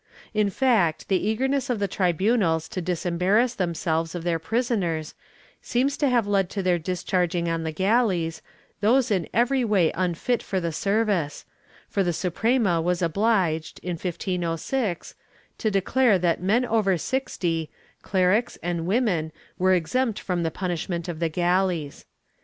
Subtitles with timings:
[0.01, 0.03] ^
[0.33, 5.13] In fact, the eagerness of the tribunals to disembarrass themselves of their prisoners
[5.61, 8.41] seems to have led to their discharging on the galleys
[8.79, 11.45] those in every way unfit for the service,
[11.87, 15.13] for the Suprema was obliged, in 1506,
[15.59, 17.69] to declare that men over 60,
[18.01, 22.05] clerics and women were exempt from the punishment of the galleys.